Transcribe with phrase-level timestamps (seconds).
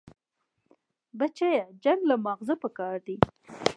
[1.19, 3.17] بچيه جنگ له مازغه پکار دي.